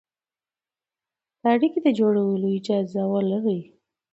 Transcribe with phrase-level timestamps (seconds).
[1.41, 3.59] د اړيکې د جوړولو اجازه ولري،